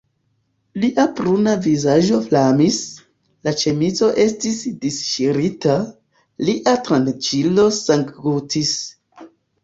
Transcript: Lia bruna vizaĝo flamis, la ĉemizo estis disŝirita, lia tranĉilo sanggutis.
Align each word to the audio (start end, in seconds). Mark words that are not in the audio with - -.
Lia 0.83 1.03
bruna 1.17 1.51
vizaĝo 1.63 2.15
flamis, 2.29 2.77
la 3.47 3.53
ĉemizo 3.63 4.09
estis 4.23 4.57
disŝirita, 4.85 5.75
lia 6.47 6.73
tranĉilo 6.89 7.67
sanggutis. 7.81 8.73